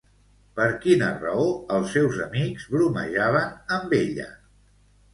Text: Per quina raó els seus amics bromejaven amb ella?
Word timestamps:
Per 0.59 0.65
quina 0.85 1.09
raó 1.25 1.43
els 1.77 1.95
seus 1.97 2.19
amics 2.27 2.67
bromejaven 2.75 3.57
amb 3.81 3.99
ella? 4.03 4.31